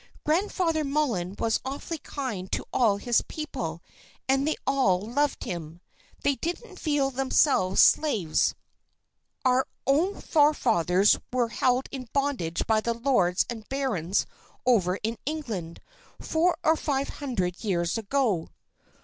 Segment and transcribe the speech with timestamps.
[0.25, 3.83] Grandfather Mullin was awfully kind to all his people,
[4.27, 5.79] and they all loved him.
[6.23, 8.55] They didn't feel themselves slaves.
[9.45, 14.25] Our own forefathers were held in bondage by the lords and barons
[14.65, 15.79] over in England,
[16.19, 18.49] four or five hundred years ago."